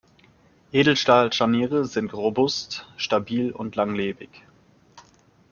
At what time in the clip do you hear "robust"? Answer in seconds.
2.15-2.87